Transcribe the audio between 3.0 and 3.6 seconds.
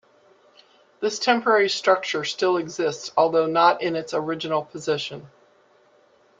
although